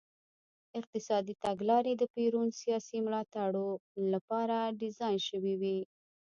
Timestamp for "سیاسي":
2.61-2.97